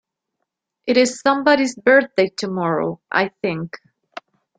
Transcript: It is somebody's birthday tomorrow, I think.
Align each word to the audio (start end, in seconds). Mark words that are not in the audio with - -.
It 0.87 0.97
is 0.97 1.19
somebody's 1.19 1.75
birthday 1.75 2.29
tomorrow, 2.29 2.99
I 3.11 3.29
think. 3.43 3.77